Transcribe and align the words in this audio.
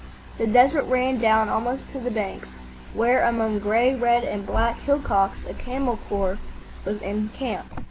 The 0.39 0.47
desert 0.47 0.85
ran 0.85 1.19
down 1.19 1.47
almost 1.47 1.87
to 1.91 1.99
the 1.99 2.09
banks, 2.09 2.49
where, 2.95 3.21
among 3.23 3.59
gray, 3.59 3.93
red, 3.93 4.23
and 4.23 4.47
black 4.47 4.79
hillocks, 4.79 5.45
a 5.47 5.53
camel 5.53 5.99
corps 6.09 6.39
was 6.85 6.99
encamped. 7.03 7.77